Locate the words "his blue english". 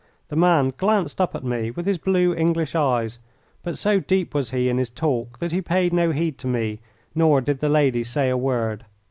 1.85-2.73